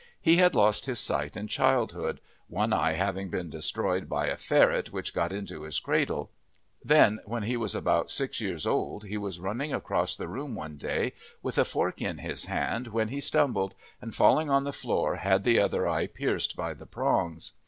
He 0.19 0.37
had 0.37 0.55
lost 0.55 0.87
his 0.87 0.97
sight 0.97 1.37
in 1.37 1.47
childhood, 1.47 2.21
one 2.47 2.73
eye 2.73 2.93
having 2.93 3.29
been 3.29 3.51
destroyed 3.51 4.09
by 4.09 4.25
a 4.29 4.35
ferret 4.35 4.91
which 4.91 5.13
got 5.13 5.31
into 5.31 5.61
his 5.61 5.77
cradle; 5.77 6.31
then, 6.83 7.19
when 7.25 7.43
he 7.43 7.55
was 7.55 7.75
about 7.75 8.09
six 8.09 8.41
years 8.41 8.65
old 8.65 9.03
he 9.03 9.15
was 9.17 9.39
running 9.39 9.71
across 9.71 10.15
the 10.15 10.27
room 10.27 10.55
one 10.55 10.77
day 10.77 11.13
with 11.43 11.59
a 11.59 11.65
fork 11.65 12.01
it 12.01 12.19
his 12.19 12.45
hand 12.45 12.87
when 12.87 13.09
he 13.09 13.21
stumbled, 13.21 13.75
and 14.01 14.15
falling 14.15 14.49
on 14.49 14.63
the 14.63 14.73
floor 14.73 15.17
had 15.17 15.43
the 15.43 15.59
other 15.59 15.87
eye 15.87 16.07
pierced 16.07 16.55
by 16.55 16.73
the 16.73 16.87
prongs. 16.87 17.51